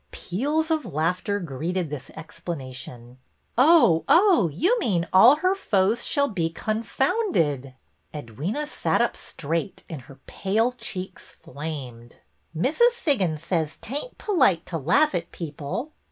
Peals 0.09 0.71
of 0.71 0.83
laughter 0.83 1.39
greeted 1.39 1.91
this 1.91 2.09
explanation. 2.15 3.19
''Oh, 3.55 4.03
oh! 4.09 4.49
You 4.51 4.75
mean 4.79 5.07
'All 5.13 5.35
her 5.35 5.53
foes 5.53 6.07
shall 6.07 6.27
be 6.27 6.49
confounded!'" 6.49 7.75
Edwyna 8.11 8.65
sat 8.65 8.99
up 8.99 9.15
straight 9.15 9.83
and 9.87 10.01
her 10.01 10.17
pale 10.25 10.71
cheeks 10.71 11.29
flamed." 11.29 12.15
Mrs. 12.57 12.93
Siggins 12.93 13.43
says 13.45 13.75
't 13.75 13.93
ain't 13.93 14.17
polite 14.17 14.65
to 14.65 14.79
laugh 14.79 15.13
at 15.13 15.31
people." 15.31 15.93